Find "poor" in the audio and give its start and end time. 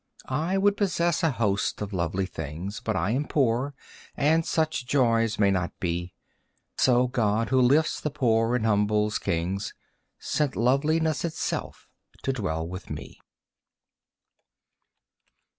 3.27-3.75, 8.09-8.55